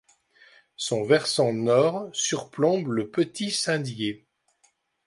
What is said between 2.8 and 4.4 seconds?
le petit-Saint-Dié.